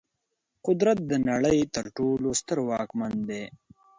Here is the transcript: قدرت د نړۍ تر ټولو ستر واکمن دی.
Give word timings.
قدرت 0.65 0.97
د 1.11 1.13
نړۍ 1.29 1.59
تر 1.75 1.85
ټولو 1.97 2.27
ستر 2.39 2.57
واکمن 2.69 3.13
دی. 3.29 3.43